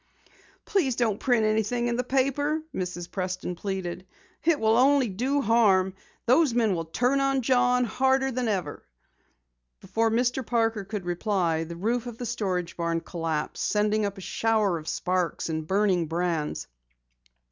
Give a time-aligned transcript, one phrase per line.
[0.65, 3.11] "Please don't print anything in the paper," Mrs.
[3.11, 4.07] Preston pleaded.
[4.43, 5.93] "It will only do harm.
[6.25, 8.81] Those men will turn on John harder than ever."
[9.79, 10.43] Before Mr.
[10.43, 14.87] Parker could reply, the roof of the storage barn collapsed, sending up a shower of
[14.87, 16.65] sparks and burning brands.